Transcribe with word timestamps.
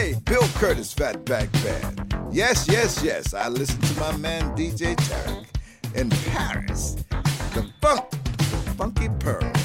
Hey, 0.00 0.14
Bill 0.24 0.48
Curtis, 0.54 0.94
Fatback 0.94 1.52
Band. 1.62 2.14
Yes, 2.32 2.66
yes, 2.66 3.04
yes, 3.04 3.34
I 3.34 3.48
listen 3.48 3.78
to 3.82 4.00
my 4.00 4.16
man 4.16 4.56
DJ 4.56 4.96
Tarek 4.96 5.44
in 5.94 6.08
Paris. 6.08 6.94
The 7.52 7.70
funk, 7.82 8.08
the 8.08 8.74
funky 8.78 9.10
pearl. 9.18 9.59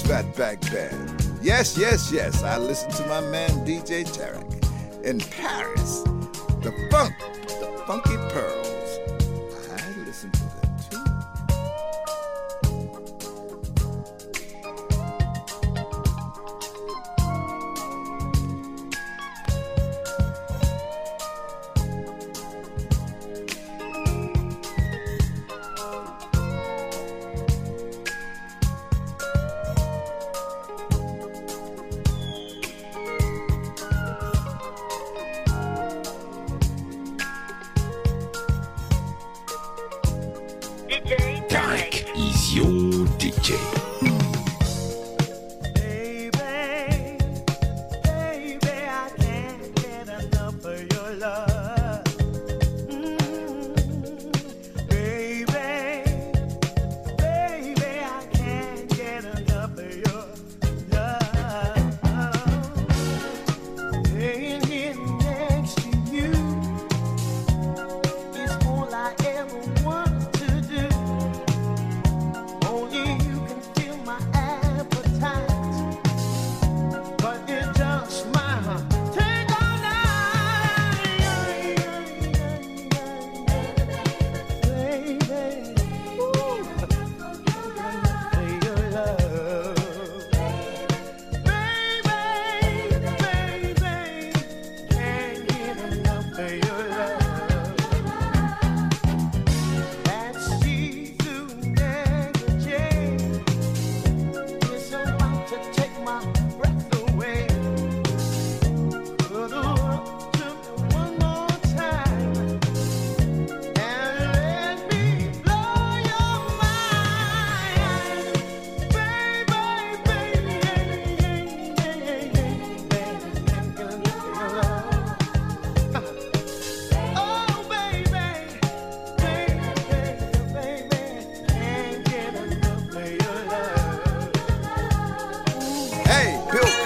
fat 0.00 0.24
Fatback 0.24 0.72
Band. 0.72 1.38
Yes, 1.42 1.76
yes, 1.76 2.10
yes, 2.12 2.42
I 2.42 2.56
listen 2.56 2.90
to 2.92 3.06
my 3.06 3.20
man 3.20 3.50
DJ 3.66 4.04
Tarek 4.04 5.04
in 5.04 5.18
Paris. 5.20 6.02
The 6.62 6.72
funk 6.90 7.14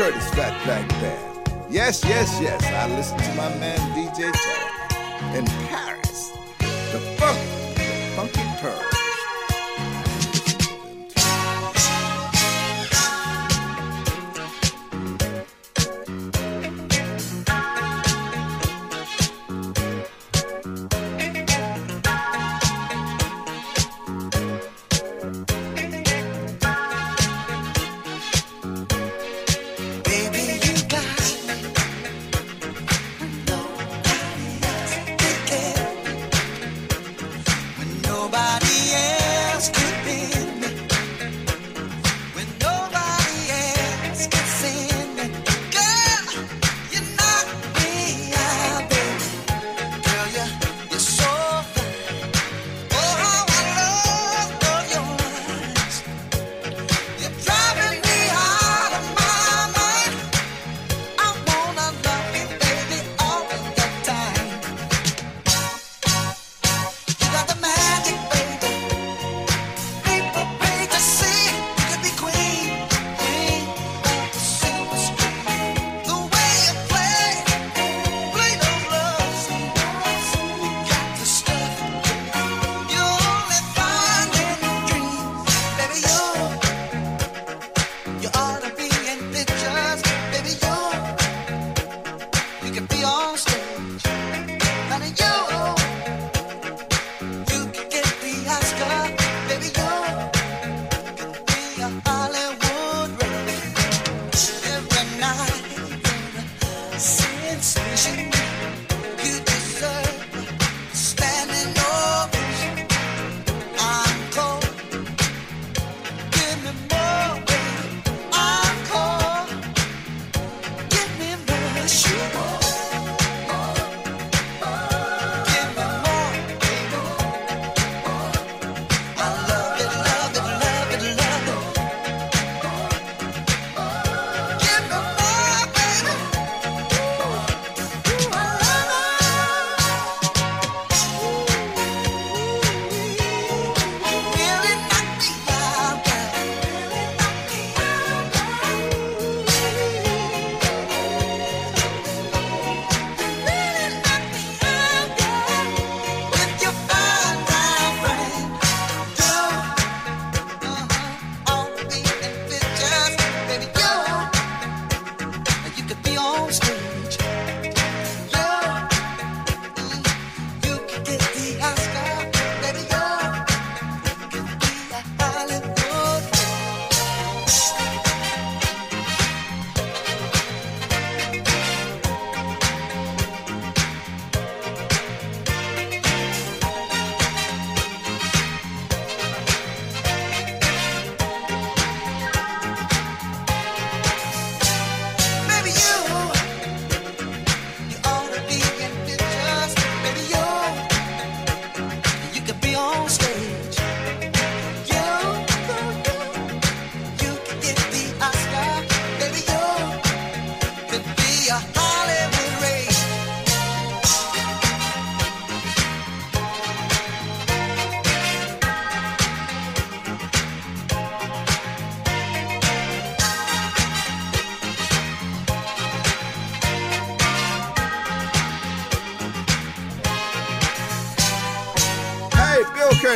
Curtis 0.07 0.31
Fatback 0.31 0.89
Band. 1.01 1.51
Yes, 1.69 2.05
yes, 2.05 2.39
yes, 2.41 2.65
I 2.65 2.87
listen 2.95 3.19
to 3.19 3.35
my 3.35 3.49
man 3.59 3.77
DJ 3.91 4.33
Terry 4.33 5.39
in 5.39 5.45
Paris. 5.67 6.31
The 6.93 7.01
funky, 7.19 7.75
the 7.75 8.13
funky 8.15 8.41
pearl. 8.61 8.96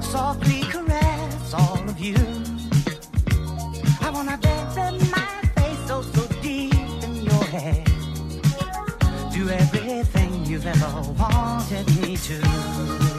Softly 0.00 0.60
caress 0.62 1.54
all 1.54 1.82
of 1.88 1.98
you. 1.98 2.16
I 4.00 4.10
wanna 4.10 4.38
bury 4.38 4.98
my 5.10 5.26
face 5.56 5.86
so 5.86 6.02
so 6.02 6.26
deep 6.42 6.74
in 7.02 7.14
your 7.22 7.44
head. 7.44 7.84
Do 9.32 9.48
everything 9.48 10.44
you've 10.46 10.66
ever 10.66 10.92
wanted 11.18 11.86
me 12.00 12.16
to. 12.16 13.13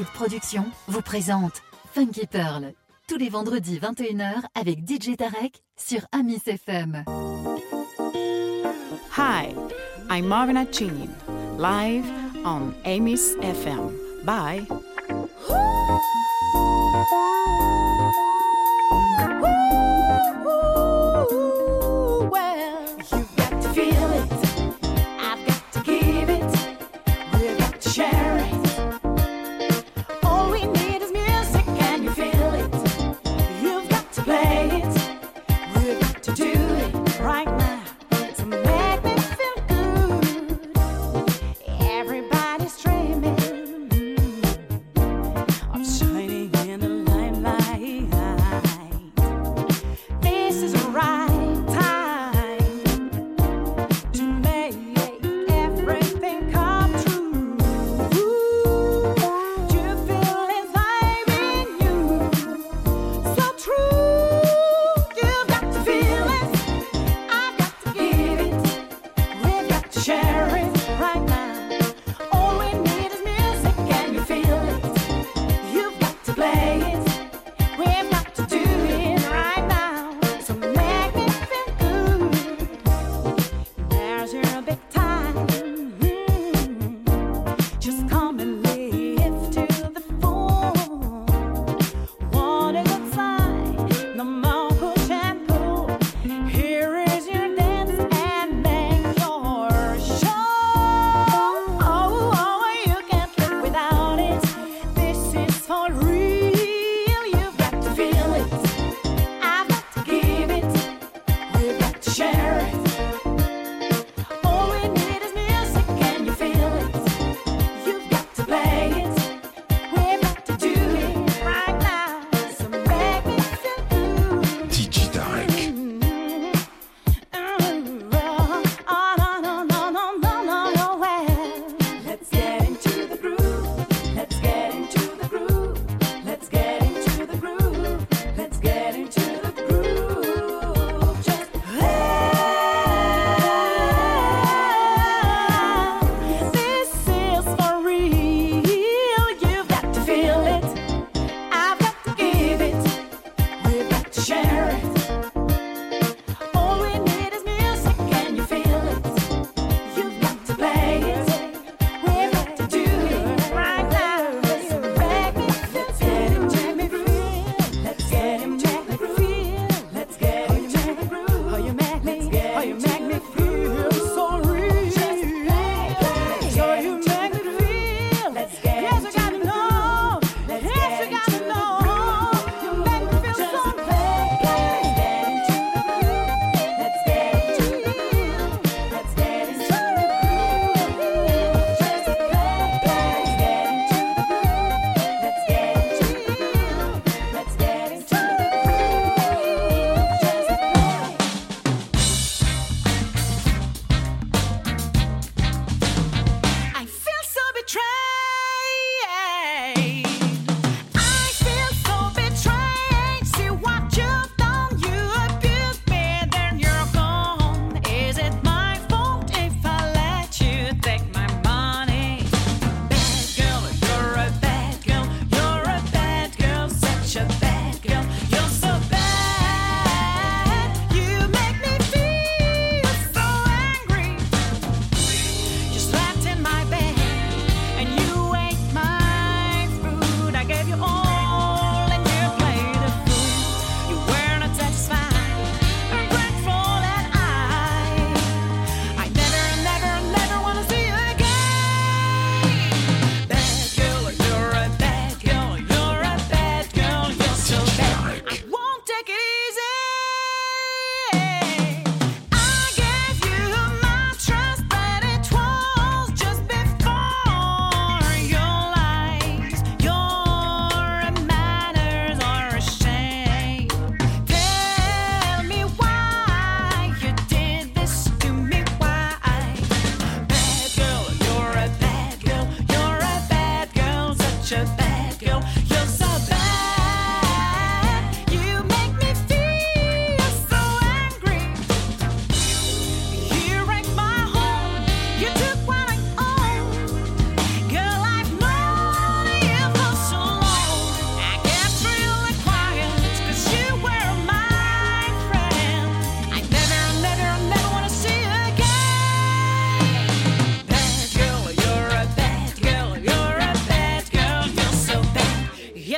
Inside 0.00 0.12
Productions 0.14 0.66
vous 0.86 1.02
présente 1.02 1.62
Funky 1.92 2.26
Pearl, 2.26 2.72
tous 3.06 3.18
les 3.18 3.28
vendredis 3.28 3.78
21h 3.78 4.44
avec 4.54 4.78
DJ 4.88 5.16
Tarek 5.16 5.62
sur 5.76 6.00
Amis 6.12 6.40
FM. 6.46 7.04
Hi, 9.18 9.54
I'm 10.10 10.26
Marina 10.26 10.64
Chinin, 10.70 11.10
live 11.58 12.06
on 12.46 12.72
Amis 12.84 13.36
FM. 13.42 13.90
Bye. 14.24 14.66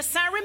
Sorry. 0.02 0.41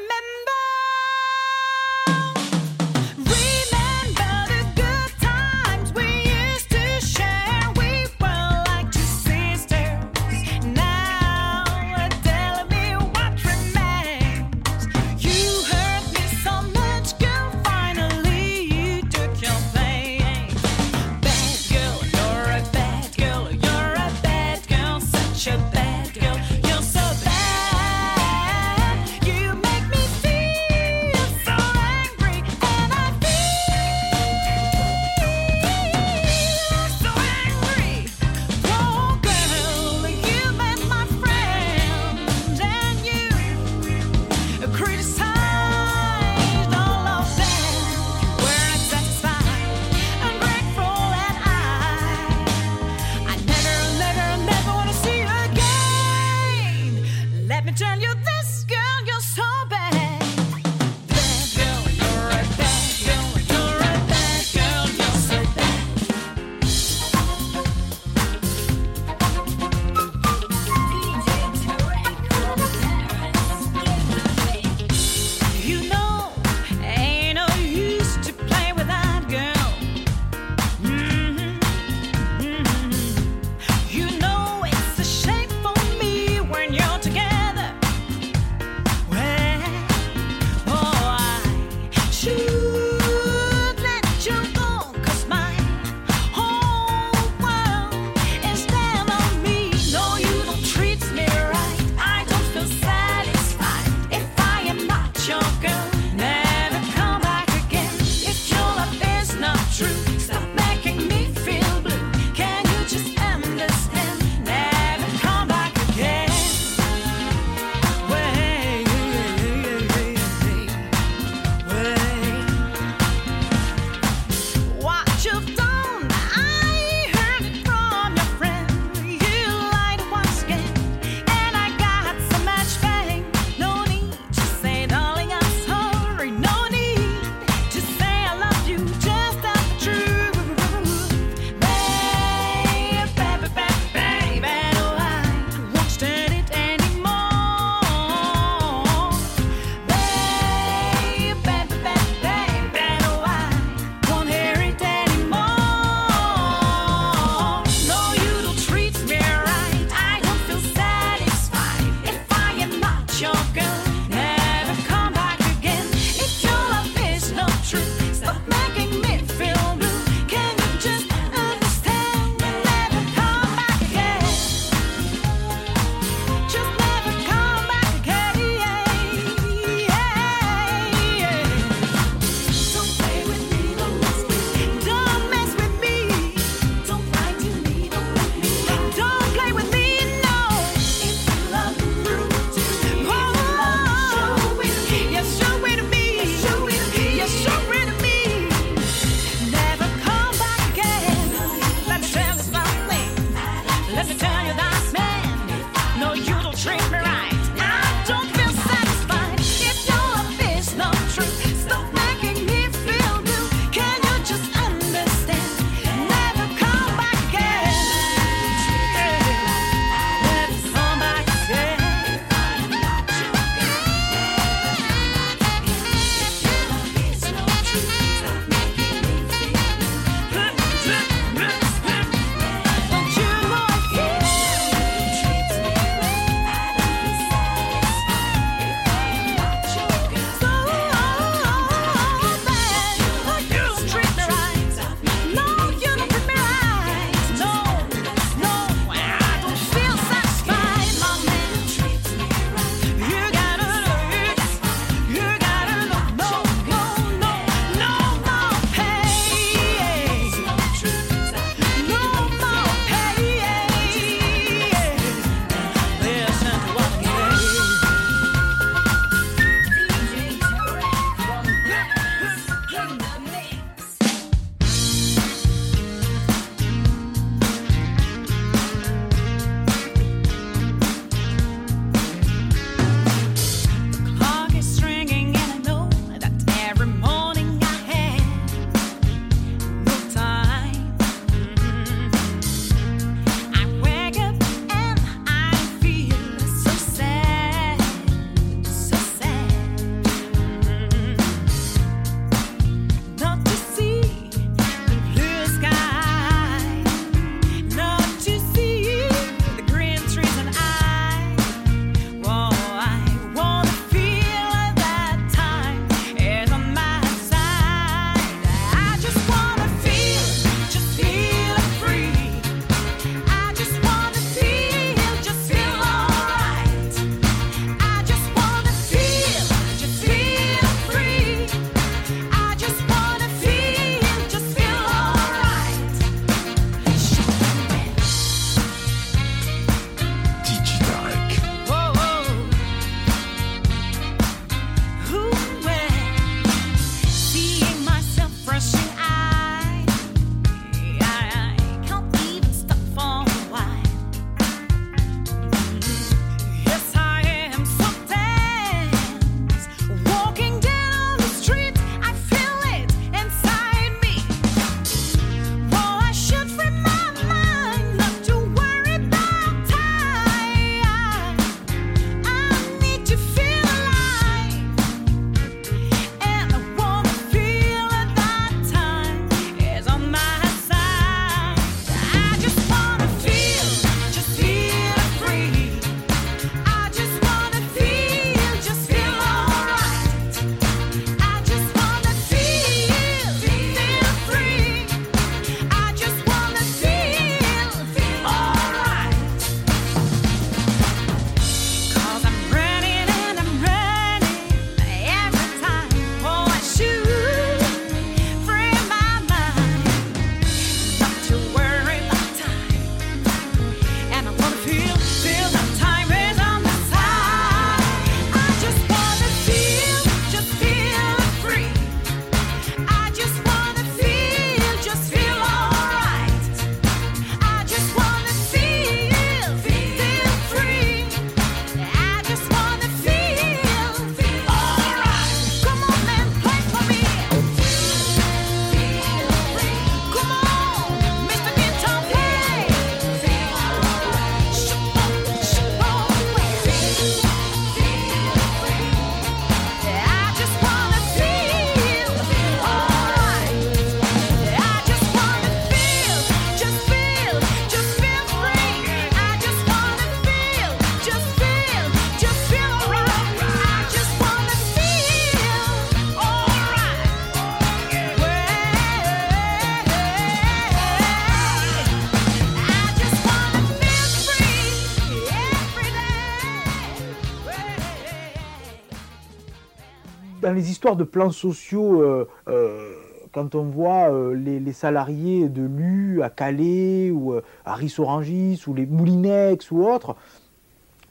Dans 480.48 480.54
les 480.54 480.72
histoires 480.72 480.96
de 480.96 481.04
plans 481.04 481.32
sociaux, 481.32 482.02
euh, 482.02 482.26
euh, 482.48 482.94
quand 483.34 483.54
on 483.54 483.64
voit 483.64 484.14
euh, 484.14 484.34
les, 484.34 484.72
salariés 484.72 485.50
de 485.50 485.62
l'U 485.62 486.24
à 486.24 486.30
Calais 486.30 487.12
ou 487.12 487.34
à 487.66 487.76
Rissorangis 487.76 488.64
ou 488.66 488.74
les 488.74 488.86
Moulinex 488.86 489.70
ou 489.72 489.86
autres, 489.86 490.16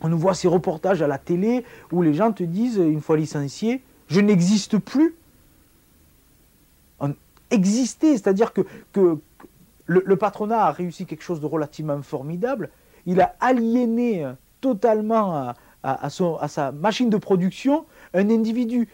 on 0.00 0.08
nous 0.08 0.18
voit 0.18 0.32
ces 0.32 0.48
reportages 0.48 1.02
à 1.02 1.06
la 1.06 1.18
télé 1.18 1.64
où 1.92 2.00
les 2.00 2.14
gens 2.14 2.32
te 2.32 2.44
disent, 2.44 2.78
une 2.78 3.02
fois 3.02 3.18
licencié, 3.18 3.82
je 4.08 4.20
n'existe 4.20 4.78
plus. 4.78 5.14
Exister, 7.50 8.12
c'est-à-dire 8.12 8.52
que, 8.52 8.62
que 8.92 9.18
le, 9.84 10.16
patronat 10.16 10.64
a 10.64 10.72
réussi 10.72 11.06
quelque 11.06 11.22
chose 11.22 11.40
de 11.40 11.46
relativement 11.46 12.00
formidable. 12.02 12.70
Il 13.04 13.20
a 13.20 13.36
aliéné 13.38 14.26
totalement 14.60 15.54
à 15.84 16.10
son- 16.10 16.36
à 16.38 16.48
sa 16.48 16.72
machine 16.72 17.08
de 17.08 17.16
production 17.18 17.84
un 18.14 18.28
individu 18.30 18.88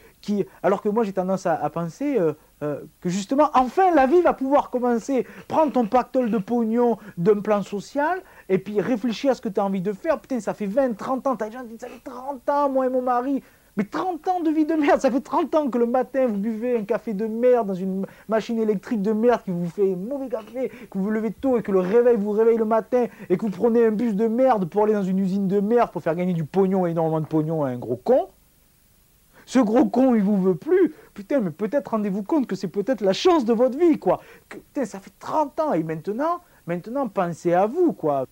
alors 0.63 0.83
que 0.83 0.89
moi 0.89 1.05
j'ai 1.05 1.13
tendance 1.13 1.47
à, 1.47 1.69
penser 1.71 2.19
euh, 2.19 2.33
euh, 2.63 2.81
que 3.01 3.09
justement, 3.09 3.51
enfin 3.55 3.95
la 3.95 4.07
vie 4.07 4.21
va 4.21 4.33
pouvoir 4.33 4.71
commencer. 4.71 5.27
Prends 5.49 5.69
ton 5.71 5.87
pactole 5.87 6.31
de 6.31 6.39
pognon 6.39 6.99
d'un 7.17 7.41
plan 7.41 7.63
social 7.63 8.21
et 8.49 8.59
puis 8.59 8.81
réfléchis 8.81 9.29
à 9.29 9.35
ce 9.35 9.41
que 9.41 9.49
tu 9.49 9.61
as 9.61 9.65
envie 9.65 9.81
de 9.81 9.93
faire. 9.93 10.21
Putain, 10.21 10.41
ça 10.41 10.55
fait 10.55 10.67
20, 10.67 10.97
30 10.97 11.27
ans, 11.27 11.37
t'as 11.37 11.47
des 11.47 11.53
gens 11.53 11.63
qui 11.63 11.69
disent 11.69 11.81
ça 11.81 11.89
fait 11.89 12.05
30 12.05 12.49
ans, 12.49 12.69
moi 12.71 12.87
et 12.87 12.91
mon 12.91 13.03
mari. 13.03 13.43
Mais 13.79 13.85
30 13.85 14.29
ans 14.29 14.41
de 14.41 14.51
vie 14.51 14.67
de 14.67 14.75
merde, 14.75 15.01
ça 15.01 15.11
fait 15.11 15.23
30 15.23 15.55
ans 15.55 15.71
que 15.71 15.79
le 15.79 15.87
matin 15.87 16.27
vous 16.27 16.37
buvez 16.37 16.77
un 16.77 16.85
café 16.85 17.15
de 17.15 17.27
merde 17.27 17.69
dans 17.69 17.75
une 17.75 18.05
machine 18.29 18.59
électrique 18.59 19.01
de 19.01 19.13
merde 19.13 19.41
qui 19.45 19.51
vous 19.51 19.67
fait 19.67 19.97
mauvais 19.97 20.29
café, 20.29 20.69
que 20.69 20.99
vous 20.99 21.05
vous 21.05 21.11
levez 21.11 21.31
tôt 21.31 21.57
et 21.57 21.63
que 21.63 21.73
le 21.73 21.81
réveil 21.81 22.17
vous 22.17 22.33
réveille 22.33 22.59
le 22.59 22.67
matin 22.67 23.07
et 23.31 23.37
que 23.39 23.47
vous 23.47 23.51
prenez 23.51 23.87
un 23.87 23.91
bus 23.91 24.15
de 24.15 24.29
merde 24.29 24.67
pour 24.69 24.85
aller 24.85 24.93
dans 24.93 25.03
une 25.03 25.19
usine 25.19 25.49
de 25.49 25.61
merde 25.61 25.91
pour 25.91 26.03
faire 26.03 26.15
gagner 26.15 26.35
du 26.35 26.45
pognon, 26.45 26.85
énormément 26.87 27.21
de 27.21 27.27
pognon 27.27 27.65
à 27.65 27.71
un 27.71 27.79
gros 27.79 27.97
con. 27.97 28.29
Ce 29.53 29.59
gros 29.59 29.85
con, 29.85 30.15
il 30.15 30.23
vous 30.23 30.41
veut 30.41 30.55
plus. 30.55 30.95
Putain, 31.13 31.41
mais 31.41 31.51
peut-être 31.51 31.89
rendez-vous 31.89 32.23
compte 32.23 32.47
que 32.47 32.57
c'est 32.57 32.69
peut-être 32.69 33.03
la 33.03 33.13
chance 33.13 33.45
de 33.45 33.53
votre 33.53 33.79
vie, 33.79 33.99
quoi. 33.99 34.23
Que, 34.49 34.57
putain, 34.57 34.87
ça 34.87 34.99
fait 34.99 35.13
30 35.19 35.61
ans 35.61 35.73
et 35.75 35.83
maintenant, 35.83 36.41
maintenant, 36.67 37.07
pensez 37.07 37.53
à 37.53 37.67
vous, 37.67 37.93
quoi. 37.93 38.25